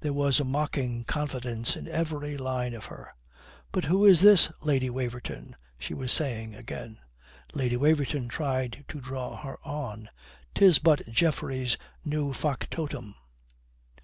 [0.00, 3.08] There was a mocking confidence in every line of her.
[3.70, 6.98] "But who is this, Lady Waverton?" she was saying again.
[7.54, 10.08] Lady Waverton tried to draw her on.
[10.56, 13.14] "'Tis but Geoffrey's new factotum."